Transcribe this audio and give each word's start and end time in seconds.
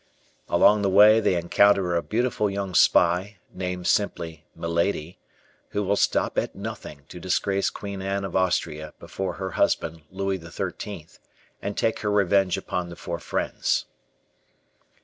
Along 0.49 0.81
the 0.81 0.89
way, 0.89 1.19
they 1.19 1.35
encounter 1.35 1.95
a 1.95 2.01
beautiful 2.01 2.49
young 2.49 2.73
spy, 2.73 3.37
named 3.53 3.85
simply 3.85 4.45
Milady, 4.55 5.19
who 5.69 5.83
will 5.83 5.95
stop 5.95 6.39
at 6.39 6.55
nothing 6.55 7.03
to 7.09 7.19
disgrace 7.19 7.69
Queen 7.69 8.01
Anne 8.01 8.25
of 8.25 8.35
Austria 8.35 8.95
before 8.97 9.33
her 9.33 9.51
husband, 9.51 10.01
Louis 10.09 10.39
XIII, 10.39 11.05
and 11.61 11.77
take 11.77 11.99
her 11.99 12.09
revenge 12.09 12.57
upon 12.57 12.89
the 12.89 12.95
four 12.95 13.19
friends. 13.19 13.85